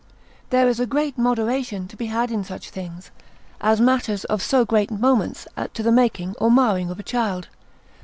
There 0.49 0.67
is 0.67 0.79
a 0.79 0.87
great 0.87 1.15
moderation 1.15 1.87
to 1.87 1.95
be 1.95 2.07
had 2.07 2.31
in 2.31 2.43
such 2.43 2.71
things, 2.71 3.11
as 3.59 3.79
matters 3.79 4.25
of 4.25 4.41
so 4.41 4.65
great 4.65 4.89
moment 4.89 5.45
to 5.75 5.83
the 5.83 5.91
making 5.91 6.33
or 6.39 6.49
marring 6.49 6.89
of 6.89 6.99
a 6.99 7.03
child. 7.03 7.49